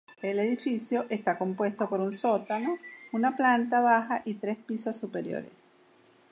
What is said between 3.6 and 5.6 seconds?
baja, y tres pisos superiores.